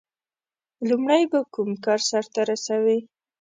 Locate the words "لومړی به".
0.89-1.39